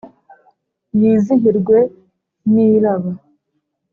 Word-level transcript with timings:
Yizihirwe 0.99 1.77
n'iraba, 2.51 3.11